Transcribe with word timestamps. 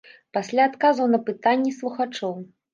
Пасля 0.37 0.65
адказаў 0.69 1.11
на 1.17 1.21
пытанні 1.29 1.77
слухачоў. 1.79 2.35